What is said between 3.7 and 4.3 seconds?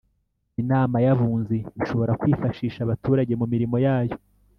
yayo